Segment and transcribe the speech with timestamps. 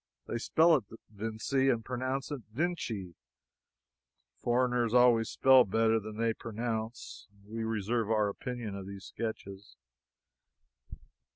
[0.25, 3.13] (They spell it Vinci and pronounce it Vinchy;
[4.39, 9.75] foreigners always spell better than they pronounce.) We reserve our opinion of these sketches.